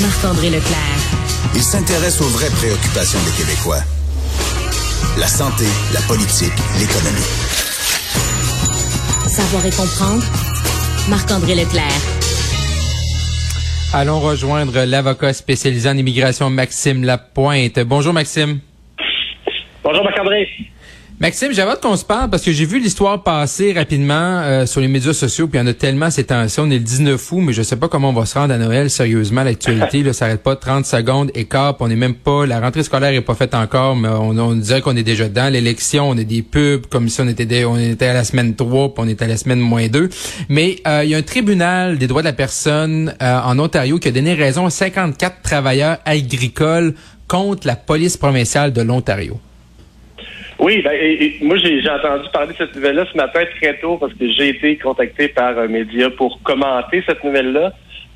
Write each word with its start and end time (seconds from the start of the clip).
Marc-André 0.00 0.50
Leclerc. 0.50 0.98
Il 1.54 1.62
s'intéresse 1.62 2.20
aux 2.20 2.28
vraies 2.28 2.50
préoccupations 2.50 3.18
des 3.24 3.30
Québécois. 3.32 3.80
La 5.18 5.26
santé, 5.26 5.64
la 5.94 6.00
politique, 6.02 6.52
l'économie. 6.78 7.24
Savoir 9.26 9.64
et 9.64 9.70
comprendre. 9.70 10.22
Marc-André 11.08 11.54
Leclerc. 11.54 12.02
Allons 13.94 14.20
rejoindre 14.20 14.84
l'avocat 14.84 15.32
spécialisé 15.32 15.88
en 15.88 15.96
immigration 15.96 16.50
Maxime 16.50 17.02
Lapointe. 17.02 17.78
Bonjour 17.80 18.12
Maxime. 18.12 18.60
Bonjour 19.82 20.04
Marc-André. 20.04 20.46
Maxime, 21.18 21.50
j'ai 21.50 21.64
qu'on 21.80 21.96
se 21.96 22.04
parle 22.04 22.28
parce 22.28 22.42
que 22.42 22.52
j'ai 22.52 22.66
vu 22.66 22.78
l'histoire 22.78 23.22
passer 23.22 23.72
rapidement 23.72 24.14
euh, 24.42 24.66
sur 24.66 24.82
les 24.82 24.88
médias 24.88 25.14
sociaux, 25.14 25.48
puis 25.48 25.58
il 25.58 25.62
y 25.62 25.64
en 25.64 25.66
a 25.66 25.72
tellement 25.72 26.10
ces 26.10 26.24
temps-ci. 26.24 26.60
On 26.60 26.70
est 26.70 26.74
le 26.74 26.80
19 26.80 27.32
août, 27.32 27.40
mais 27.40 27.54
je 27.54 27.62
sais 27.62 27.76
pas 27.76 27.88
comment 27.88 28.10
on 28.10 28.12
va 28.12 28.26
se 28.26 28.38
rendre 28.38 28.52
à 28.52 28.58
Noël. 28.58 28.90
Sérieusement, 28.90 29.42
l'actualité, 29.42 30.02
là, 30.02 30.12
ça 30.12 30.26
arrête 30.26 30.42
pas 30.42 30.56
30 30.56 30.84
secondes, 30.84 31.30
écart, 31.34 31.74
on 31.80 31.88
est 31.88 31.96
même 31.96 32.16
pas, 32.16 32.44
la 32.44 32.60
rentrée 32.60 32.82
scolaire 32.82 33.14
est 33.14 33.22
pas 33.22 33.34
faite 33.34 33.54
encore, 33.54 33.96
mais 33.96 34.08
on, 34.08 34.36
on 34.36 34.52
dirait 34.56 34.82
qu'on 34.82 34.94
est 34.94 35.02
déjà 35.02 35.26
dans 35.30 35.50
l'élection, 35.50 36.10
on 36.10 36.18
a 36.18 36.22
des 36.22 36.42
pubs, 36.42 36.84
comme 36.90 37.08
si 37.08 37.18
on 37.22 37.28
était, 37.28 37.64
on 37.64 37.78
était 37.78 38.08
à 38.08 38.12
la 38.12 38.24
semaine 38.24 38.54
3, 38.54 38.92
puis 38.92 39.02
on 39.02 39.08
est 39.08 39.22
à 39.22 39.26
la 39.26 39.38
semaine 39.38 39.60
moins 39.60 39.88
2. 39.88 40.10
Mais 40.50 40.76
euh, 40.86 41.00
il 41.02 41.08
y 41.08 41.14
a 41.14 41.18
un 41.18 41.22
tribunal 41.22 41.96
des 41.96 42.08
droits 42.08 42.20
de 42.20 42.26
la 42.26 42.34
personne 42.34 43.14
euh, 43.22 43.40
en 43.42 43.58
Ontario 43.58 43.98
qui 43.98 44.08
a 44.08 44.10
donné 44.10 44.34
raison 44.34 44.66
à 44.66 44.70
54 44.70 45.40
travailleurs 45.40 45.96
agricoles 46.04 46.94
contre 47.26 47.66
la 47.66 47.74
police 47.74 48.18
provinciale 48.18 48.74
de 48.74 48.82
l'Ontario. 48.82 49.40
Oui, 50.58 50.82
ben, 50.82 50.92
moi 51.42 51.56
j'ai 51.58 51.90
entendu 51.90 52.28
parler 52.32 52.52
de 52.52 52.58
cette 52.58 52.74
nouvelle-là 52.74 53.04
ce 53.12 53.16
matin 53.16 53.40
très 53.60 53.78
tôt 53.78 53.98
parce 53.98 54.14
que 54.14 54.30
j'ai 54.32 54.48
été 54.48 54.76
contacté 54.76 55.28
par 55.28 55.58
un 55.58 55.66
média 55.66 56.08
pour 56.10 56.42
commenter 56.42 57.02
cette 57.06 57.22
nouvelle-là. 57.22 57.72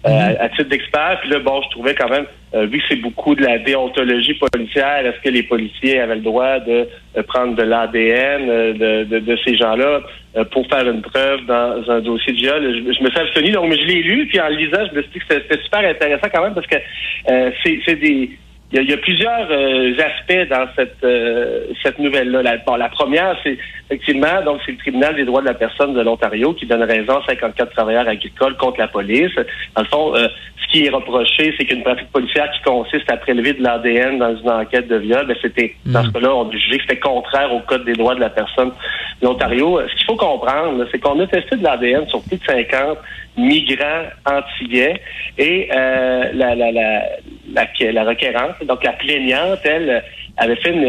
Euh, 0.07 0.09
mhm. 0.09 0.37
à 0.41 0.49
titre 0.49 0.71
d'expert. 0.71 1.19
Puis 1.21 1.29
là, 1.29 1.41
bon, 1.41 1.61
je 1.61 1.69
trouvais 1.73 1.95
quand 1.95 2.09
même, 2.09 2.25
euh, 2.55 2.65
vu 2.65 2.79
que 2.79 2.85
c'est 2.89 3.03
beaucoup 3.03 3.35
de 3.35 3.45
la 3.45 3.59
déontologie 3.59 4.33
policière, 4.33 5.05
est-ce 5.05 5.21
que 5.21 5.29
les 5.29 5.43
policiers 5.43 6.01
avaient 6.01 6.15
le 6.15 6.23
droit 6.23 6.59
de, 6.59 6.89
prendre 7.29 7.55
de 7.55 7.63
l'ADN 7.63 8.47
de, 8.47 9.19
de, 9.19 9.39
ces 9.45 9.59
gens-là 9.59 10.01
pour 10.53 10.67
faire 10.69 10.89
une 10.89 11.03
preuve 11.03 11.45
dans 11.45 11.91
un 11.91 12.01
dossier 12.01 12.33
de 12.33 12.39
viol? 12.39 12.83
Je, 12.97 13.05
me 13.05 13.11
suis 13.11 13.21
abstenu, 13.21 13.51
donc 13.51 13.71
je 13.75 13.85
l'ai 13.85 14.03
lu, 14.03 14.27
puis 14.27 14.41
en 14.41 14.49
le 14.49 14.55
lisant, 14.55 14.87
je 14.91 14.97
me 14.97 15.03
suis 15.03 15.11
dit 15.11 15.19
que 15.19 15.35
c'était 15.35 15.63
super 15.63 15.81
intéressant 15.81 16.29
quand 16.33 16.45
même 16.45 16.55
parce 16.55 16.67
que 16.67 16.77
c'est 17.63 17.97
des 17.97 18.31
il 18.73 18.89
y, 18.89 18.93
a, 18.93 18.97
plusieurs 18.99 19.49
euh, 19.51 19.93
aspects 19.99 20.49
dans 20.49 20.67
cette 20.77 21.03
euh, 21.03 21.67
cette 21.83 21.99
nouvelle-là. 21.99 22.43
La, 22.43 22.57
bon, 22.59 22.77
la 22.77 22.89
première, 22.89 23.37
c'est 23.43 23.59
effectivement, 23.91 24.43
donc 24.45 24.61
c'est 24.65 24.73
le 24.73 24.79
tribunal 24.79 25.17
des 25.17 25.25
droits 25.25 25.41
de 25.41 25.47
la 25.47 25.55
personne 25.55 25.93
de 25.93 26.01
l'Ontario 26.01 26.55
qui 26.55 26.67
donne 26.67 26.85
raison 26.85 27.17
à 27.19 27.27
54 27.27 27.73
travailleurs 27.73 28.07
agricoles 28.07 28.57
contre 28.57 28.79
la 28.79 28.87
police. 28.87 29.35
Dans 29.75 29.83
le 29.83 29.89
fond, 29.89 30.15
euh, 30.15 30.29
ce 30.63 30.73
qui 30.73 30.87
est 30.87 30.91
reproché, 30.91 31.53
c'est 31.59 31.65
qu'une 31.65 31.83
pratique 31.83 32.13
policière 32.13 32.49
qui 32.53 32.63
consiste 32.63 33.11
à 33.11 33.17
prélever 33.17 33.55
de 33.55 33.63
l'ADN 33.63 34.19
dans 34.19 34.37
une 34.37 34.51
enquête 34.51 34.87
de 34.87 34.97
viol, 34.99 35.27
ben 35.27 35.37
c'était 35.43 35.75
dans 35.87 36.05
ce 36.05 36.09
hmm. 36.09 36.13
cas-là, 36.13 36.37
on 36.37 36.49
a 36.49 36.53
jugé 36.53 36.77
que 36.77 36.83
c'était 36.83 37.01
contraire 37.01 37.53
au 37.53 37.61
code 37.61 37.85
des 37.85 37.95
droits 37.95 38.15
de 38.15 38.21
la 38.21 38.31
personne 38.31 38.71
de 39.21 39.27
l'Ontario. 39.27 39.81
Ce 39.89 39.97
qu'il 39.97 40.07
faut 40.07 40.17
comprendre, 40.17 40.87
c'est 40.93 41.01
qu'on 41.01 41.19
a 41.19 41.27
testé 41.27 41.57
de 41.57 41.65
l'ADN 41.65 42.07
sur 42.07 42.23
plus 42.23 42.37
de 42.37 42.45
50 42.45 42.99
migrants 43.37 44.05
antillais 44.27 45.01
et 45.39 45.69
la, 45.73 46.55
la, 46.55 46.71
la 46.71 47.03
la, 47.53 47.93
la 47.93 48.05
requérante, 48.05 48.65
donc 48.67 48.85
la 48.85 48.93
plaignante, 48.93 49.61
elle, 49.65 50.03
avait 50.37 50.57
fait 50.57 50.73
une, 50.73 50.85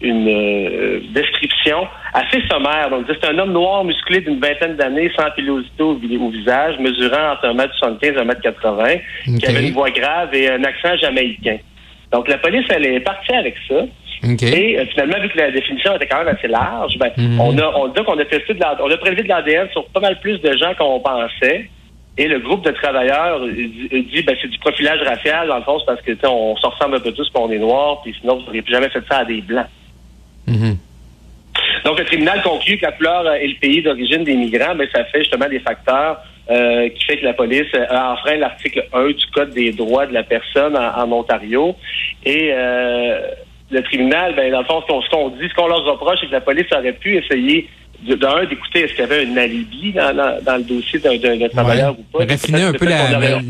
une, 0.00 0.28
euh, 0.28 1.00
description 1.10 1.86
assez 2.14 2.40
sommaire. 2.48 2.88
Donc, 2.90 3.06
c'est 3.08 3.28
un 3.28 3.38
homme 3.38 3.52
noir 3.52 3.84
musclé 3.84 4.20
d'une 4.20 4.38
vingtaine 4.38 4.76
d'années, 4.76 5.10
sans 5.16 5.30
pilosité 5.32 5.82
au, 5.82 5.94
visage, 6.30 6.78
mesurant 6.78 7.32
entre 7.32 7.48
1m75 7.48 8.04
et 8.04 8.12
1m80, 8.12 9.38
qui 9.38 9.46
avait 9.46 9.66
une 9.66 9.74
voix 9.74 9.90
grave 9.90 10.34
et 10.34 10.50
un 10.50 10.62
accent 10.62 10.96
jamaïcain. 11.00 11.58
Donc, 12.12 12.28
la 12.28 12.38
police, 12.38 12.64
elle 12.70 12.86
est 12.86 13.00
partie 13.00 13.34
avec 13.34 13.56
ça. 13.68 13.84
Et 14.22 14.78
euh, 14.78 14.84
finalement, 14.86 15.20
vu 15.20 15.28
que 15.28 15.38
la 15.38 15.50
définition 15.50 15.94
était 15.96 16.06
quand 16.06 16.24
même 16.24 16.34
assez 16.34 16.48
large, 16.48 16.98
ben, 16.98 17.10
mhm. 17.16 17.40
on 17.40 17.56
a 17.58 17.72
on 17.76 17.88
dit 17.88 18.02
qu'on 18.04 18.18
a 18.18 18.24
testé 18.24 18.54
de 18.54 18.60
on 18.82 18.90
a 18.90 18.96
prélevé 18.96 19.22
de 19.22 19.28
l'ADN 19.28 19.68
sur 19.70 19.86
pas 19.86 20.00
mal 20.00 20.18
plus 20.20 20.40
de 20.40 20.56
gens 20.56 20.74
qu'on 20.74 20.98
pensait. 21.00 21.68
Et 22.18 22.26
le 22.26 22.40
groupe 22.40 22.64
de 22.64 22.72
travailleurs 22.72 23.40
dit, 23.46 24.22
ben, 24.26 24.36
c'est 24.42 24.48
du 24.48 24.58
profilage 24.58 25.00
racial, 25.02 25.46
dans 25.46 25.58
le 25.58 25.62
fond, 25.62 25.78
parce 25.86 26.02
que 26.02 26.12
on 26.26 26.56
se 26.56 26.66
ressemble 26.66 26.96
un 26.96 27.00
peu 27.00 27.12
tous, 27.12 27.30
puis 27.30 27.42
on 27.42 27.50
est 27.50 27.58
noirs, 27.58 28.02
puis 28.02 28.12
sinon, 28.20 28.38
vous 28.38 28.42
n'auriez 28.42 28.62
plus 28.62 28.72
jamais 28.72 28.88
fait 28.88 29.04
ça 29.08 29.18
à 29.18 29.24
des 29.24 29.40
blancs. 29.40 29.68
Mm-hmm. 30.48 30.76
Donc, 31.84 32.00
le 32.00 32.04
tribunal 32.04 32.42
conclut 32.42 32.76
que 32.76 32.86
la 32.86 32.92
couleur 32.92 33.34
est 33.34 33.46
le 33.46 33.54
pays 33.60 33.82
d'origine 33.82 34.24
des 34.24 34.34
migrants, 34.34 34.74
mais 34.74 34.88
ça 34.92 35.04
fait 35.04 35.20
justement 35.20 35.48
des 35.48 35.60
facteurs 35.60 36.18
euh, 36.50 36.88
qui 36.88 37.04
fait 37.04 37.18
que 37.18 37.24
la 37.24 37.34
police 37.34 37.72
a 37.88 38.12
enfreint 38.14 38.36
l'article 38.36 38.84
1 38.92 39.06
du 39.10 39.26
Code 39.32 39.50
des 39.50 39.70
droits 39.70 40.06
de 40.06 40.14
la 40.14 40.24
personne 40.24 40.76
en, 40.76 41.12
Ontario. 41.12 41.76
Et 42.24 42.50
euh, 42.52 43.20
le 43.70 43.82
tribunal, 43.82 44.34
ben, 44.34 44.50
dans 44.50 44.60
le 44.60 44.64
fond, 44.64 44.82
ce 44.88 45.08
qu'on 45.10 45.28
dit, 45.28 45.48
ce 45.48 45.54
qu'on 45.54 45.68
leur 45.68 45.84
reproche, 45.84 46.18
c'est 46.20 46.26
que 46.26 46.32
la 46.32 46.40
police 46.40 46.66
aurait 46.72 46.94
pu 46.94 47.16
essayer 47.16 47.68
d'un, 48.06 48.44
d'écouter 48.46 48.80
est-ce 48.80 48.92
qu'il 48.94 49.00
y 49.00 49.04
avait 49.04 49.26
un 49.26 49.36
alibi 49.36 49.92
dans, 49.92 50.14
dans, 50.42 50.56
le 50.56 50.62
dossier 50.62 50.98
d'un, 50.98 51.48
travailleur 51.48 51.98
ou 51.98 52.02
pas. 52.18 52.24
Raffiner 52.24 52.62
un 52.62 52.72
peu 52.72 52.86
la... 52.86 53.40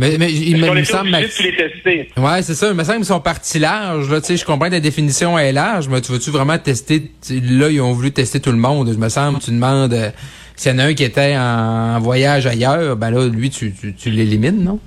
Mais, 0.00 0.16
mais 0.16 0.32
il 0.32 0.58
me, 0.58 0.84
semble. 0.84 1.10
Ouais, 1.10 2.42
c'est 2.42 2.54
ça. 2.54 2.68
Il 2.68 2.74
me 2.74 2.84
semble 2.84 2.98
qu'ils 2.98 3.06
sont 3.06 3.20
partis 3.20 3.58
larges. 3.58 4.08
Là, 4.08 4.20
tu 4.20 4.28
sais, 4.28 4.36
je 4.36 4.44
comprends 4.44 4.68
que 4.68 4.74
la 4.74 4.80
définition 4.80 5.36
est 5.36 5.50
large, 5.50 5.88
mais 5.88 6.00
tu 6.00 6.12
veux-tu 6.12 6.30
vraiment 6.30 6.56
tester? 6.56 7.10
Là, 7.30 7.68
ils 7.68 7.80
ont 7.80 7.92
voulu 7.92 8.12
tester 8.12 8.38
tout 8.38 8.52
le 8.52 8.58
monde. 8.58 8.92
Je 8.92 8.96
me 8.96 9.08
semble. 9.08 9.40
Tu 9.40 9.50
demandes 9.50 9.92
euh, 9.92 10.10
s'il 10.54 10.72
y 10.72 10.74
en 10.74 10.78
a 10.78 10.84
un 10.84 10.94
qui 10.94 11.02
était 11.02 11.36
en 11.36 11.98
voyage 11.98 12.46
ailleurs, 12.46 12.96
ben 12.96 13.10
là, 13.10 13.28
lui, 13.28 13.50
tu, 13.50 13.72
tu, 13.72 13.92
tu 13.92 14.10
l'élimines, 14.10 14.62
non? 14.62 14.78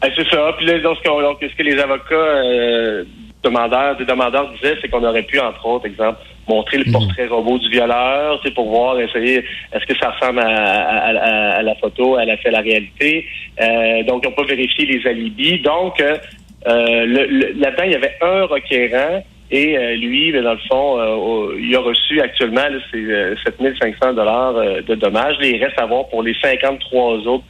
Ah, 0.00 0.06
C'est 0.16 0.28
ça. 0.28 0.52
Puis 0.56 0.66
là, 0.66 0.78
donc, 0.80 0.98
ce, 1.02 1.56
que 1.56 1.62
les 1.64 1.78
avocats 1.80 2.14
euh, 2.14 3.04
demandeurs, 3.42 3.96
des 3.96 4.04
demandeurs 4.04 4.52
disaient, 4.54 4.76
c'est 4.80 4.88
qu'on 4.88 5.02
aurait 5.04 5.24
pu, 5.24 5.40
entre 5.40 5.66
autres, 5.66 5.86
exemple, 5.86 6.18
montrer 6.48 6.78
le 6.78 6.84
mhm. 6.86 6.92
portrait 6.92 7.26
robot 7.26 7.58
du 7.58 7.68
violeur, 7.70 8.40
c'est 8.44 8.54
pour 8.54 8.68
voir, 8.68 8.98
essayer, 9.00 9.44
est-ce 9.72 9.86
que 9.86 9.98
ça 9.98 10.10
ressemble 10.10 10.40
à, 10.40 11.62
la 11.62 11.74
photo, 11.76 12.16
à 12.16 12.24
la 12.24 12.36
fait 12.36 12.50
la 12.50 12.60
réalité. 12.60 13.26
Euh, 13.60 14.02
donc, 14.04 14.24
ils 14.24 14.28
n'ont 14.28 14.34
pas 14.34 14.44
vérifié 14.44 14.86
les 14.86 15.06
alibis. 15.06 15.60
Donc, 15.60 16.00
euh, 16.00 16.16
là-dedans, 16.66 17.84
il 17.84 17.92
y 17.92 17.96
avait 17.96 18.16
un 18.20 18.44
requérant 18.44 19.22
et 19.50 19.78
euh, 19.78 19.94
lui, 19.96 20.30
ben, 20.32 20.42
dans 20.42 20.52
le 20.52 20.58
fond, 20.68 21.54
il 21.58 21.74
a 21.74 21.80
reçu 21.80 22.20
actuellement 22.20 22.60
c'est 22.92 23.34
7500 23.44 24.12
dollars 24.14 24.54
de 24.54 24.94
dommages. 24.94 25.36
il 25.40 25.62
reste 25.62 25.80
à 25.80 25.86
voir 25.86 26.08
pour 26.08 26.22
les 26.22 26.34
53 26.42 27.26
autres 27.26 27.44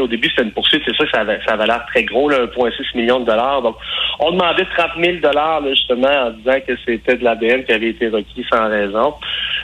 au 0.00 0.06
début, 0.06 0.28
c'était 0.30 0.42
une 0.42 0.52
poursuite, 0.52 0.82
c'est 0.86 0.96
ça, 0.96 1.04
ça 1.12 1.20
avait, 1.20 1.38
ça 1.46 1.54
avait 1.54 1.66
l'air 1.66 1.84
très 1.86 2.04
gros, 2.04 2.30
1,6 2.30 2.96
million 2.96 3.20
de 3.20 3.26
dollars. 3.26 3.62
Donc, 3.62 3.76
on 4.20 4.32
demandait 4.32 4.66
30 4.76 4.90
000 5.02 5.18
dollars 5.22 5.62
justement 5.68 6.08
en 6.08 6.30
disant 6.30 6.58
que 6.66 6.72
c'était 6.84 7.16
de 7.16 7.24
l'ADN 7.24 7.64
qui 7.64 7.72
avait 7.72 7.90
été 7.90 8.08
requis 8.08 8.44
sans 8.50 8.68
raison. 8.68 9.14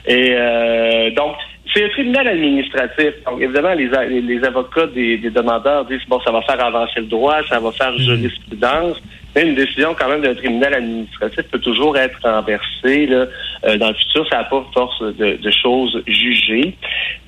Et 0.07 0.35
euh, 0.37 1.11
donc, 1.13 1.37
c'est 1.73 1.85
un 1.85 1.89
tribunal 1.91 2.29
administratif. 2.29 3.15
Donc, 3.27 3.41
évidemment, 3.41 3.75
les, 3.75 4.21
les, 4.21 4.45
avocats 4.45 4.87
des, 4.87 5.19
demandeurs 5.19 5.85
disent, 5.85 6.07
bon, 6.09 6.21
ça 6.21 6.33
va 6.33 6.43
faire 6.43 6.65
avancer 6.65 7.01
le 7.01 7.07
droit, 7.07 7.37
ça 7.49 7.61
va 7.61 7.71
faire 7.73 7.93
mhm. 7.93 7.99
jurisprudence. 7.99 9.01
Mais 9.35 9.43
une 9.43 9.55
décision 9.55 9.95
quand 9.99 10.09
même 10.09 10.23
d'un 10.23 10.35
tribunal 10.35 10.75
administratif 10.75 11.43
peut 11.51 11.59
toujours 11.59 11.97
être 11.97 12.19
renversée. 12.23 13.07
Là. 13.07 13.27
Euh, 13.65 13.77
dans 13.77 13.89
le 13.89 13.95
futur, 13.95 14.27
ça 14.29 14.39
n'a 14.39 14.45
pas 14.45 14.65
force 14.73 15.01
de, 15.03 15.37
de, 15.37 15.51
choses 15.51 16.03
jugées. 16.07 16.75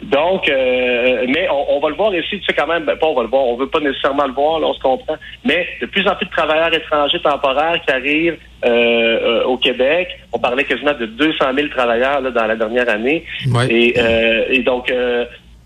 Donc, 0.03 0.49
euh, 0.49 1.27
mais 1.29 1.47
on, 1.51 1.79
va 1.81 1.91
le 1.91 1.95
voir 1.95 2.15
ici, 2.15 2.39
tu 2.39 2.45
sais 2.45 2.55
quand 2.55 2.67
même, 2.67 2.85
ben, 2.85 2.97
pas 2.97 3.07
on 3.07 3.15
va 3.15 3.23
le 3.23 3.29
voir, 3.29 3.45
on 3.45 3.57
veut 3.57 3.69
pas 3.69 3.81
nécessairement 3.81 4.27
le 4.27 4.33
voir, 4.33 4.59
là, 4.59 4.69
on 4.69 4.75
se 4.75 4.81
comprend, 4.81 5.17
mais 5.45 5.67
de 5.81 5.87
plus 5.87 6.07
en 6.09 6.15
plus 6.15 6.27
de 6.27 6.31
travailleurs 6.31 6.73
étrangers 6.73 7.21
temporaires 7.21 7.81
qui 7.87 7.93
arrivent 7.93 8.39
euh, 8.65 9.45
au 9.45 9.59
Québec. 9.59 10.09
On 10.33 10.39
parlait 10.39 10.65
quasiment 10.65 10.95
de 10.95 11.07
200 11.07 11.45
000 11.55 11.69
travailleurs 11.69 12.21
là, 12.21 12.31
dans 12.31 12.47
la 12.47 12.57
dernière 12.57 12.89
année. 12.89 13.25
Et, 13.69 13.95
et, 14.51 14.61
donc, 14.61 14.91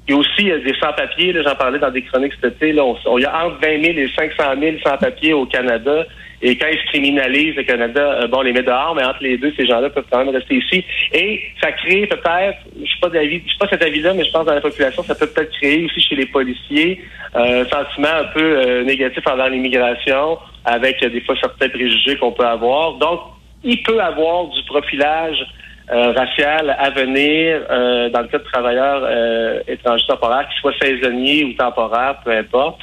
il 0.08 0.12
y 0.12 0.14
a 0.14 0.18
aussi 0.18 0.44
des 0.44 0.74
sans-papiers, 0.80 1.34
j'en 1.44 1.56
parlais 1.56 1.78
dans 1.78 1.90
des 1.90 2.02
chroniques 2.02 2.34
cet 2.40 2.56
été, 2.56 2.72
là, 2.72 2.84
il 3.16 3.22
y 3.22 3.24
a 3.24 3.46
entre 3.46 3.58
20 3.60 3.82
000 3.82 3.98
et 3.98 4.08
500 4.16 4.60
000 4.60 4.76
sans-papiers 4.84 5.32
au 5.32 5.46
Canada. 5.46 6.06
Et 6.42 6.56
quand 6.56 6.66
ils 6.70 6.78
se 6.78 6.86
criminalisent, 6.88 7.56
le 7.56 7.64
Canada, 7.64 8.20
euh, 8.20 8.26
bon, 8.28 8.42
les 8.42 8.52
met 8.52 8.62
dehors, 8.62 8.94
mais 8.94 9.02
entre 9.02 9.22
les 9.22 9.38
deux, 9.38 9.52
ces 9.56 9.66
gens-là 9.66 9.88
peuvent 9.90 10.04
quand 10.10 10.18
même 10.18 10.34
rester 10.34 10.56
ici. 10.56 10.84
Et 11.12 11.40
ça 11.60 11.72
crée 11.72 12.06
peut-être, 12.06 12.58
je 12.78 12.84
suis 12.84 13.00
pas 13.00 13.08
d'avis, 13.08 13.42
je 13.44 13.48
suis 13.48 13.58
pas 13.58 13.68
cet 13.68 13.82
avis-là, 13.82 14.12
mais 14.14 14.24
je 14.24 14.30
pense 14.30 14.44
dans 14.44 14.54
la 14.54 14.60
population, 14.60 15.02
ça 15.02 15.14
peut 15.14 15.26
peut-être 15.26 15.52
créer 15.58 15.86
aussi 15.86 16.00
chez 16.00 16.14
les 16.14 16.26
policiers 16.26 17.00
euh, 17.34 17.64
un 17.64 17.68
sentiment 17.68 18.14
un 18.20 18.24
peu 18.34 18.40
euh, 18.42 18.84
négatif 18.84 19.26
envers 19.26 19.48
l'immigration, 19.48 20.38
avec 20.64 21.00
des 21.04 21.20
fois 21.22 21.34
certains 21.40 21.70
préjugés 21.70 22.16
qu'on 22.16 22.32
peut 22.32 22.46
avoir. 22.46 22.94
Donc, 22.94 23.20
il 23.64 23.82
peut 23.82 24.00
avoir 24.00 24.46
du 24.48 24.62
profilage 24.64 25.38
racial 25.88 26.76
à 26.78 26.90
venir 26.90 27.60
dans 28.12 28.20
le 28.20 28.28
cas 28.28 28.38
de 28.38 28.44
travailleurs 28.44 29.62
étrangers 29.68 30.06
temporaires, 30.08 30.48
qu'ils 30.48 30.60
soient 30.60 30.78
saisonniers 30.80 31.44
ou 31.44 31.52
temporaires, 31.52 32.20
peu 32.24 32.32
importe. 32.32 32.80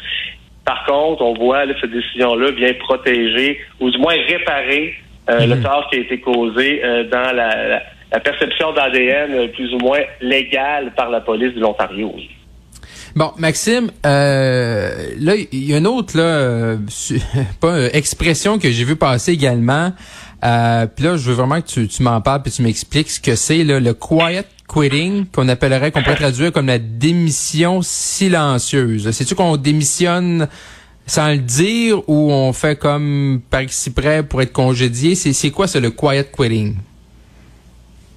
Par 0.65 0.85
contre, 0.85 1.21
on 1.21 1.33
voit 1.33 1.65
là, 1.65 1.73
cette 1.81 1.91
décision-là 1.91 2.51
vient 2.51 2.73
protéger 2.79 3.59
ou 3.79 3.89
du 3.89 3.97
moins 3.97 4.15
réparer 4.27 4.93
euh, 5.29 5.45
le 5.45 5.55
mhm. 5.55 5.63
tort 5.63 5.87
qui 5.89 5.97
a 5.97 5.99
été 6.01 6.19
causé 6.19 6.83
euh, 6.83 7.03
dans 7.09 7.35
la, 7.35 7.81
perception 8.19 8.71
d'ADN 8.73 9.49
plus 9.49 9.73
ou 9.73 9.79
moins 9.79 10.01
légale 10.21 10.93
par 10.95 11.09
la 11.09 11.19
police 11.19 11.53
de 11.55 11.59
l'Ontario. 11.59 12.13
Bon, 13.15 13.31
Maxime, 13.37 13.91
euh, 14.05 15.09
là, 15.19 15.33
il 15.51 15.69
y 15.69 15.73
a 15.73 15.77
une 15.77 15.87
autre 15.87 16.17
là, 16.17 16.23
euh, 16.23 16.77
pas 17.61 17.75
euh, 17.75 17.89
expression 17.93 18.57
que 18.57 18.71
j'ai 18.71 18.83
vu 18.83 18.95
passer 18.95 19.33
également. 19.33 19.91
Euh, 20.43 20.87
puis 20.93 21.05
là, 21.05 21.15
je 21.15 21.29
veux 21.29 21.35
vraiment 21.35 21.61
que 21.61 21.67
tu, 21.67 21.87
tu 21.87 22.03
m'en 22.03 22.19
parles 22.19 22.41
puis 22.41 22.51
tu 22.51 22.61
m'expliques 22.63 23.09
ce 23.09 23.19
que 23.19 23.35
c'est 23.35 23.63
le 23.63 23.93
quiet 23.93 24.45
quitting 24.67 25.25
qu'on 25.27 25.47
appellerait, 25.47 25.91
qu'on 25.91 26.01
pourrait 26.01 26.15
traduire 26.15 26.51
comme 26.51 26.67
la 26.67 26.79
démission 26.79 27.81
silencieuse. 27.81 29.09
C'est-tu 29.11 29.35
qu'on 29.35 29.57
démissionne 29.57 30.47
sans 31.05 31.31
le 31.31 31.37
dire 31.37 32.07
ou 32.09 32.31
on 32.31 32.53
fait 32.53 32.77
comme 32.77 33.41
par 33.49 33.61
ici 33.61 33.93
près 33.93 34.23
pour 34.23 34.41
être 34.41 34.53
congédié? 34.53 35.15
C'est, 35.15 35.33
c'est 35.33 35.51
quoi 35.51 35.67
ça, 35.67 35.79
le 35.79 35.91
quiet 35.91 36.25
quitting? 36.35 36.75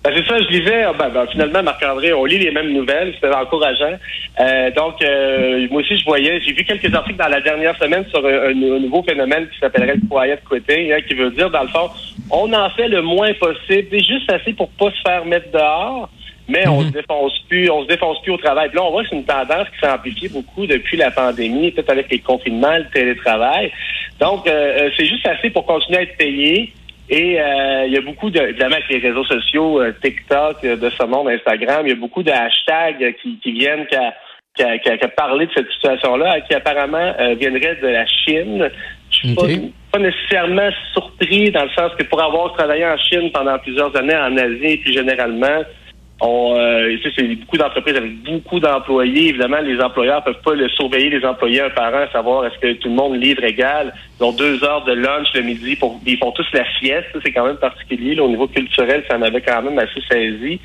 Ben, 0.06 0.12
c'est 0.14 0.24
ça, 0.28 0.38
je 0.40 0.48
lisais, 0.56 0.84
ah, 0.84 0.92
ben, 0.96 1.08
ben, 1.08 1.26
finalement, 1.26 1.64
Marc-André, 1.64 2.12
on 2.12 2.24
lit 2.24 2.38
les 2.38 2.52
mêmes 2.52 2.72
nouvelles, 2.72 3.12
c'était 3.14 3.34
encourageant. 3.34 3.98
Euh, 4.38 4.70
donc, 4.70 5.02
euh, 5.02 5.66
moi 5.68 5.80
aussi, 5.80 5.98
je 5.98 6.04
voyais, 6.04 6.40
j'ai 6.42 6.52
vu 6.52 6.62
quelques 6.62 6.94
articles 6.94 7.18
dans 7.18 7.26
la 7.26 7.40
dernière 7.40 7.76
semaine 7.76 8.04
sur 8.10 8.24
un, 8.24 8.54
nouveau 8.54 9.02
phénomène 9.02 9.48
qui 9.48 9.58
s'appellerait 9.58 9.96
le 9.96 10.08
quiet 10.08 10.38
quitting, 10.48 10.92
hein, 10.92 11.00
qui 11.08 11.14
veut 11.14 11.30
dire, 11.32 11.50
dans 11.50 11.62
le 11.62 11.68
fond, 11.70 11.90
on 12.30 12.52
en 12.52 12.70
fait 12.70 12.88
le 12.88 13.02
moins 13.02 13.32
possible, 13.34 13.88
c'est 13.90 14.04
juste 14.04 14.30
assez 14.30 14.52
pour 14.52 14.68
pas 14.70 14.90
se 14.90 15.00
faire 15.06 15.24
mettre 15.24 15.50
dehors, 15.50 16.08
mais 16.48 16.66
on 16.68 16.80
mhm. 16.80 16.88
se 16.88 16.92
défonce 16.92 17.38
plus, 17.48 17.70
on 17.70 17.82
se 17.82 17.88
défonce 17.88 18.20
plus 18.22 18.32
au 18.32 18.36
travail. 18.36 18.68
Puis 18.68 18.78
là, 18.78 18.84
on 18.84 18.90
voit 18.90 19.02
que 19.02 19.08
c'est 19.10 19.16
une 19.16 19.24
tendance 19.24 19.68
qui 19.70 19.78
s'est 19.80 19.90
amplifiée 19.90 20.28
beaucoup 20.28 20.66
depuis 20.66 20.96
la 20.96 21.10
pandémie, 21.10 21.72
peut-être 21.72 21.90
avec 21.90 22.10
les 22.10 22.20
confinements, 22.20 22.76
le 22.76 22.88
télétravail. 22.92 23.72
Donc, 24.20 24.46
euh, 24.48 24.90
c'est 24.96 25.06
juste 25.06 25.26
assez 25.26 25.50
pour 25.50 25.66
continuer 25.66 25.98
à 25.98 26.02
être 26.02 26.16
payé, 26.16 26.72
et 27.08 27.40
euh, 27.40 27.86
il 27.86 27.92
y 27.92 27.96
a 27.96 28.00
beaucoup 28.00 28.30
de, 28.30 28.40
évidemment, 28.40 28.76
avec 28.76 28.88
les 28.88 28.98
réseaux 28.98 29.24
sociaux, 29.24 29.80
euh, 29.80 29.92
TikTok, 30.02 30.56
euh, 30.64 30.76
de 30.76 30.90
ce 30.90 31.04
monde, 31.04 31.28
Instagram, 31.28 31.86
il 31.86 31.90
y 31.90 31.92
a 31.92 31.96
beaucoup 31.96 32.22
de 32.22 32.32
hashtags 32.32 33.14
qui, 33.22 33.38
qui 33.38 33.52
viennent 33.52 33.86
qu'à 33.86 34.78
qu 34.78 35.08
parler 35.16 35.46
de 35.46 35.52
cette 35.54 35.70
situation-là, 35.70 36.40
qui 36.40 36.54
apparemment 36.54 37.14
viendraient 37.38 37.76
de 37.76 37.86
la 37.86 38.06
Chine. 38.06 38.70
Je 39.10 39.16
suis 39.16 39.34
pas, 39.34 39.42
nécessairement 39.98 40.70
surpris 40.92 41.50
dans 41.50 41.64
le 41.64 41.70
sens 41.70 41.92
que 41.98 42.04
pour 42.04 42.22
avoir 42.22 42.52
travaillé 42.54 42.84
en 42.84 42.96
Chine 42.96 43.30
pendant 43.32 43.58
plusieurs 43.58 43.94
années, 43.96 44.16
en 44.16 44.36
Asie 44.36 44.66
et 44.66 44.76
plus 44.78 44.92
généralement, 44.92 45.62
on, 46.20 46.54
euh, 46.56 46.96
c'est 47.14 47.34
beaucoup 47.34 47.58
d'entreprises 47.58 47.96
avec 47.96 48.22
beaucoup 48.22 48.58
d'employés. 48.58 49.28
Évidemment, 49.28 49.60
les 49.60 49.78
employeurs 49.80 50.24
peuvent 50.24 50.40
pas 50.42 50.54
le 50.54 50.68
surveiller 50.70 51.10
les 51.10 51.24
employés 51.26 51.60
un 51.60 51.70
par 51.70 51.94
un, 51.94 52.06
savoir 52.08 52.46
est-ce 52.46 52.58
que 52.58 52.72
tout 52.74 52.88
le 52.88 52.94
monde 52.94 53.22
livre 53.22 53.44
égal. 53.44 53.92
Ils 54.18 54.24
ont 54.24 54.32
deux 54.32 54.64
heures 54.64 54.84
de 54.84 54.92
lunch 54.92 55.28
le 55.34 55.42
midi, 55.42 55.76
pour, 55.76 56.00
ils 56.06 56.16
font 56.16 56.32
tous 56.32 56.46
la 56.54 56.64
sieste. 56.78 57.08
C'est 57.22 57.32
quand 57.32 57.46
même 57.46 57.58
particulier. 57.58 58.18
au 58.18 58.28
niveau 58.28 58.46
culturel, 58.46 59.04
ça 59.10 59.18
m'avait 59.18 59.42
quand 59.42 59.60
même 59.60 59.78
assez 59.78 60.00
saisi. 60.10 60.58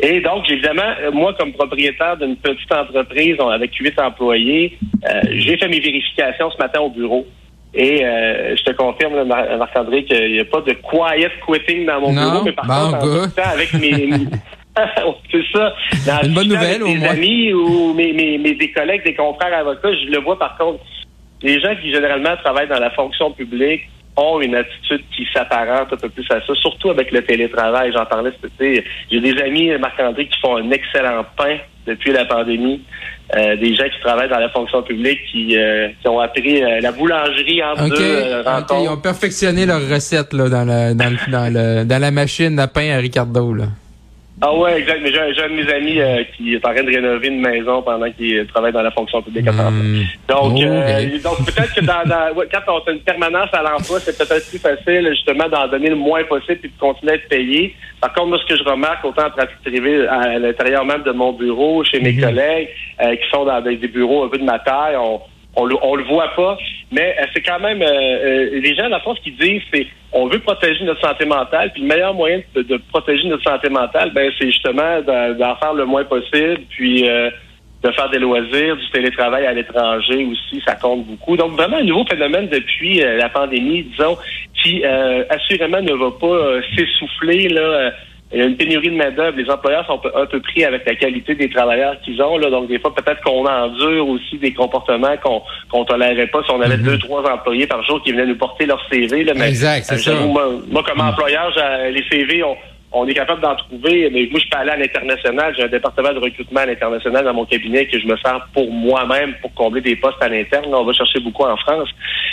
Et 0.00 0.20
donc, 0.20 0.50
évidemment, 0.50 0.92
moi, 1.12 1.34
comme 1.38 1.52
propriétaire 1.52 2.16
d'une 2.16 2.36
petite 2.36 2.72
entreprise 2.72 3.36
avec 3.38 3.72
huit 3.76 3.98
employés, 4.00 4.76
euh, 5.08 5.20
j'ai 5.30 5.56
fait 5.56 5.68
mes 5.68 5.80
vérifications 5.80 6.50
ce 6.50 6.58
matin 6.58 6.80
au 6.80 6.90
bureau. 6.90 7.26
Et 7.72 8.04
euh, 8.04 8.56
je 8.56 8.62
te 8.64 8.72
confirme, 8.72 9.24
Marc-André, 9.24 10.04
qu'il 10.04 10.32
n'y 10.32 10.40
a 10.40 10.44
pas 10.44 10.60
de 10.60 10.72
quiet 10.72 11.30
quitting 11.46 11.86
dans 11.86 12.00
mon 12.00 12.12
bureau, 12.12 12.44
mais 12.44 12.52
par 12.52 12.66
contre, 12.66 13.32
avec 13.38 13.72
mes, 13.74 14.10
c'est 15.30 15.44
ça. 15.52 15.74
Dans 16.06 16.22
une 16.26 16.34
bonne 16.34 16.48
nouvelle, 16.48 16.82
mes 16.82 17.06
amis 17.06 17.52
ou 17.52 17.92
mes, 17.94 18.12
mes, 18.12 18.38
mes, 18.38 18.54
des 18.54 18.70
collègues, 18.72 19.04
des 19.04 19.14
confrères 19.14 19.54
avocats, 19.54 19.92
je 19.92 20.10
le 20.10 20.18
vois 20.18 20.38
par 20.38 20.56
contre. 20.56 20.80
Les 21.42 21.58
gens 21.60 21.74
qui 21.80 21.92
généralement 21.92 22.36
travaillent 22.42 22.68
dans 22.68 22.78
la 22.78 22.90
fonction 22.90 23.30
publique 23.32 23.82
ont 24.16 24.40
une 24.40 24.54
attitude 24.54 25.02
qui 25.16 25.26
s'apparente 25.32 25.92
un 25.92 25.96
peu 25.96 26.08
plus 26.10 26.26
à 26.30 26.40
ça, 26.46 26.54
surtout 26.54 26.90
avec 26.90 27.10
le 27.12 27.22
télétravail. 27.22 27.92
J'en 27.92 28.04
parlais 28.04 28.32
été. 28.44 28.84
J'ai 29.10 29.20
des 29.20 29.40
amis, 29.40 29.70
Marc-André, 29.78 30.26
qui 30.26 30.38
font 30.40 30.56
un 30.56 30.70
excellent 30.70 31.24
pain 31.36 31.56
depuis 31.86 32.12
la 32.12 32.24
pandémie. 32.24 32.82
Euh, 33.36 33.56
des 33.56 33.74
gens 33.76 33.84
qui 33.84 34.00
travaillent 34.00 34.28
dans 34.28 34.40
la 34.40 34.48
fonction 34.50 34.82
publique 34.82 35.20
qui, 35.30 35.56
euh, 35.56 35.88
qui 36.00 36.08
ont 36.08 36.18
appris 36.18 36.62
euh, 36.62 36.80
la 36.80 36.90
boulangerie 36.90 37.62
en 37.62 37.88
deux 37.88 38.42
rencontres. 38.44 38.82
Ils 38.82 38.88
ont 38.88 38.96
perfectionné 38.96 39.66
leur 39.66 39.88
recette 39.88 40.32
là, 40.32 40.48
dans, 40.48 40.64
la, 40.64 40.94
dans, 40.94 41.10
le, 41.10 41.30
dans, 41.30 41.52
le, 41.52 41.84
dans 41.84 41.98
la 42.00 42.10
machine 42.10 42.58
à 42.58 42.66
pain 42.66 42.90
à 42.90 42.98
Ricardo. 42.98 43.54
Là. 43.54 43.66
Ah 44.42 44.54
ouais, 44.54 44.78
exact. 44.78 45.00
Mais 45.02 45.12
j'ai 45.12 45.42
un 45.42 45.48
de 45.48 45.54
mes 45.54 45.72
amis 45.72 46.00
euh, 46.00 46.24
qui 46.34 46.54
est 46.54 46.64
en 46.64 46.72
train 46.72 46.82
de 46.82 46.94
rénover 46.94 47.28
une 47.28 47.40
maison 47.40 47.82
pendant 47.82 48.10
qu'il 48.10 48.46
travaille 48.46 48.72
dans 48.72 48.82
la 48.82 48.90
fonction 48.90 49.20
publique 49.20 49.46
à 49.46 49.52
hmm. 49.52 50.04
Donc, 50.28 50.60
euh, 50.62 51.18
donc 51.22 51.44
peut-être 51.44 51.74
que 51.74 51.80
dans, 51.80 52.04
dans 52.08 52.34
quand 52.50 52.72
on 52.72 52.88
a 52.88 52.92
une 52.92 53.00
permanence 53.00 53.50
à 53.52 53.62
l'emploi, 53.62 54.00
c'est 54.00 54.16
peut-être 54.16 54.48
plus 54.48 54.58
facile 54.58 55.08
justement 55.10 55.48
d'en 55.48 55.68
donner 55.68 55.90
le 55.90 55.96
moins 55.96 56.24
possible 56.24 56.60
et 56.64 56.68
de 56.68 56.72
continuer 56.78 57.12
à 57.12 57.14
être 57.16 57.28
payé. 57.28 57.74
Par 58.00 58.14
contre, 58.14 58.28
moi, 58.28 58.38
ce 58.38 58.46
que 58.46 58.58
je 58.58 58.64
remarque 58.64 59.04
autant 59.04 59.26
en 59.26 59.30
pratique 59.30 59.60
privée 59.62 60.08
à 60.08 60.38
l'intérieur 60.38 60.86
même 60.86 61.02
de 61.02 61.12
mon 61.12 61.32
bureau, 61.32 61.84
chez 61.84 62.00
mes 62.00 62.12
hmm. 62.12 62.20
collègues 62.20 62.68
euh, 63.02 63.16
qui 63.16 63.28
sont 63.30 63.44
dans 63.44 63.60
des, 63.60 63.76
bureaux 63.76 64.24
un 64.24 64.28
peu 64.28 64.38
de 64.38 64.44
ma 64.44 64.58
taille, 64.58 64.96
on, 64.96 65.20
on 65.56 65.64
le, 65.64 65.76
on 65.82 65.96
le 65.96 66.04
voit 66.04 66.28
pas, 66.36 66.56
mais 66.92 67.16
euh, 67.18 67.26
c'est 67.34 67.42
quand 67.42 67.60
même 67.60 67.82
euh, 67.82 67.86
euh, 67.86 68.60
les 68.60 68.74
gens, 68.74 68.88
la 68.88 69.00
force 69.00 69.18
ce 69.18 69.24
qu'ils 69.24 69.36
disent, 69.36 69.62
c'est 69.72 69.86
on 70.12 70.26
veut 70.26 70.40
protéger 70.40 70.84
notre 70.84 71.00
santé 71.00 71.24
mentale, 71.24 71.70
puis 71.72 71.82
le 71.82 71.88
meilleur 71.88 72.14
moyen 72.14 72.40
de, 72.54 72.76
protéger 72.90 73.28
notre 73.28 73.44
santé 73.44 73.68
mentale, 73.68 74.10
ben 74.12 74.30
c'est 74.38 74.46
justement 74.46 75.00
d'en 75.02 75.56
faire 75.56 75.72
le 75.72 75.84
moins 75.84 76.04
possible, 76.04 76.60
puis 76.68 77.02
de 77.02 77.90
faire 77.92 78.10
des 78.10 78.18
loisirs, 78.18 78.76
du 78.76 78.90
télétravail 78.90 79.46
à 79.46 79.52
l'étranger 79.52 80.26
aussi, 80.26 80.60
ça 80.66 80.74
compte 80.74 81.06
beaucoup. 81.06 81.36
Donc 81.36 81.52
vraiment 81.52 81.76
un 81.76 81.84
nouveau 81.84 82.04
phénomène 82.06 82.48
depuis 82.48 82.98
la 82.98 83.28
pandémie, 83.28 83.84
disons, 83.84 84.18
qui 84.60 84.84
assurément 84.84 85.80
ne 85.80 85.92
va 85.92 86.10
pas 86.10 86.60
s'essouffler 86.76 87.48
là 87.48 87.92
il 88.32 88.38
y 88.38 88.42
a 88.42 88.44
une 88.46 88.56
pénurie 88.56 88.90
de 88.90 88.96
main-d'œuvre. 88.96 89.36
Les 89.36 89.50
employeurs 89.50 89.84
sont 89.86 90.00
un 90.14 90.26
peu 90.26 90.40
pris 90.40 90.64
avec 90.64 90.86
la 90.86 90.94
qualité 90.94 91.34
des 91.34 91.50
travailleurs 91.50 92.00
qu'ils 92.02 92.22
ont. 92.22 92.38
Là. 92.38 92.48
Donc, 92.48 92.68
des 92.68 92.78
fois, 92.78 92.94
peut-être 92.94 93.20
qu'on 93.22 93.44
endure 93.44 94.08
aussi 94.08 94.38
des 94.38 94.52
comportements 94.52 95.16
qu'on 95.16 95.42
qu'on 95.68 95.84
tolérait 95.84 96.28
pas 96.28 96.42
si 96.44 96.50
on 96.52 96.60
avait 96.60 96.76
mm-hmm. 96.76 96.82
deux, 96.82 96.98
trois 96.98 97.28
employés 97.28 97.66
par 97.66 97.82
jour 97.84 98.00
qui 98.02 98.12
venaient 98.12 98.26
nous 98.26 98.38
porter 98.38 98.66
leur 98.66 98.80
CV. 98.88 99.24
Là. 99.24 99.32
Mais, 99.34 99.48
exact, 99.48 99.84
c'est 99.84 99.98
ça. 99.98 100.14
Moi, 100.14 100.82
comme 100.86 101.00
employeur, 101.00 101.52
les 101.90 102.04
CV, 102.08 102.44
on, 102.44 102.56
on 102.92 103.06
est 103.06 103.14
capable 103.14 103.40
d'en 103.40 103.54
trouver. 103.54 104.10
Mais 104.10 104.28
moi, 104.30 104.40
je 104.42 104.48
peux 104.48 104.58
aller 104.58 104.70
à 104.70 104.76
l'international. 104.76 105.54
J'ai 105.56 105.64
un 105.64 105.68
département 105.68 106.12
de 106.12 106.18
recrutement 106.18 106.60
à 106.60 106.66
l'international 106.66 107.24
dans 107.24 107.34
mon 107.34 107.44
cabinet 107.44 107.86
que 107.86 107.98
je 107.98 108.06
me 108.06 108.16
sers 108.16 108.48
pour 108.52 108.70
moi-même 108.70 109.34
pour 109.40 109.54
combler 109.54 109.80
des 109.80 109.96
postes 109.96 110.22
à 110.22 110.28
l'interne. 110.28 110.74
On 110.74 110.84
va 110.84 110.92
chercher 110.92 111.20
beaucoup 111.20 111.44
en 111.44 111.56
France. 111.56 111.88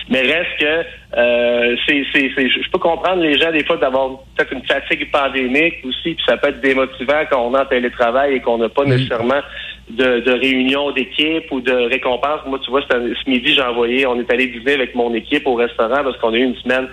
Mais 0.09 0.21
reste 0.21 0.57
que 0.59 0.83
euh, 1.17 1.75
c'est, 1.87 2.03
c'est, 2.13 2.29
je 2.35 2.69
peux 2.71 2.79
comprendre 2.79 3.21
les 3.21 3.37
gens 3.37 3.51
des 3.51 3.63
fois 3.65 3.77
d'avoir 3.77 4.19
peut-être 4.35 4.53
une 4.53 4.65
fatigue 4.65 5.11
pandémique 5.11 5.75
aussi, 5.85 6.15
puis 6.15 6.23
ça 6.25 6.37
peut 6.37 6.49
être 6.49 6.61
démotivant 6.61 7.23
quand 7.29 7.45
on 7.45 7.55
est 7.55 7.59
en 7.59 7.65
télétravail 7.65 8.35
et 8.35 8.39
qu'on 8.41 8.57
n'a 8.57 8.69
pas 8.69 8.85
nécessairement 8.85 9.41
de, 9.89 10.19
de 10.19 10.31
réunion 10.31 10.91
d'équipe 10.91 11.51
ou 11.51 11.61
de 11.61 11.73
récompense. 11.73 12.41
Moi, 12.45 12.59
tu 12.63 12.71
vois, 12.71 12.81
ce 12.89 13.29
midi, 13.29 13.53
j'ai 13.53 13.61
envoyé, 13.61 14.05
on 14.05 14.19
est 14.19 14.31
allé 14.31 14.47
dîner 14.47 14.73
avec 14.73 14.95
mon 14.95 15.13
équipe 15.13 15.45
au 15.45 15.55
restaurant 15.55 16.03
parce 16.03 16.17
qu'on 16.17 16.33
a 16.33 16.37
eu 16.37 16.43
une 16.43 16.55
semaine 16.57 16.87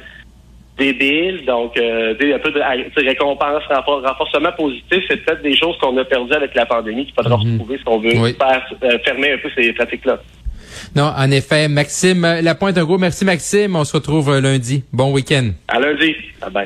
débile. 0.78 1.45
Donc, 1.45 1.78
euh, 1.78 2.12
un 2.12 2.38
peu 2.38 2.50
de 2.50 3.07
récompense, 3.07 3.62
renforcement 3.69 4.52
positif, 4.52 5.04
c'est 5.09 5.25
peut-être 5.25 5.43
des 5.43 5.57
choses 5.57 5.76
qu'on 5.78 5.97
a 5.97 6.04
perdues 6.04 6.33
avec 6.33 6.54
la 6.54 6.66
pandémie 6.66 7.07
qu'il 7.07 7.14
faudra 7.14 7.37
mhm. 7.37 7.52
retrouver 7.52 7.78
si 7.78 7.85
on 7.87 7.99
veut 7.99 8.11
faire, 8.11 8.66
euh, 8.83 8.99
fermer 9.04 9.33
un 9.33 9.38
peu 9.38 9.50
ces 9.54 9.73
pratiques-là. 9.73 10.19
Non, 10.95 11.12
en 11.16 11.31
effet. 11.31 11.69
Maxime 11.69 12.23
la 12.43 12.54
pointe 12.54 12.78
un 12.78 12.85
gros 12.85 12.99
merci 12.99 13.25
Maxime. 13.25 13.76
On 13.76 13.85
se 13.85 13.93
retrouve 13.93 14.31
euh, 14.31 14.40
lundi. 14.40 14.85
Bon 14.93 15.12
week-end. 15.12 15.50
À 15.69 15.78
lundi. 15.78 16.14
Bye 16.40 16.50
bye. 16.50 16.62